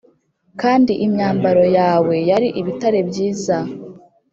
kandi 0.61 0.91
imyambaro 1.05 1.63
yawe 1.77 2.15
yari 2.29 2.47
ibitare 2.61 2.99
byiza 3.09 3.57